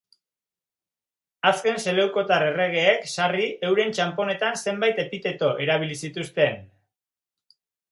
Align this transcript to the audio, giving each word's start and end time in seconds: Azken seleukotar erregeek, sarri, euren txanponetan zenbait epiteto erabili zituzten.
Azken 1.49 1.77
seleukotar 1.83 2.45
erregeek, 2.45 3.05
sarri, 3.17 3.45
euren 3.69 3.95
txanponetan 3.99 4.59
zenbait 4.65 5.05
epiteto 5.07 5.53
erabili 5.67 6.01
zituzten. 6.05 6.61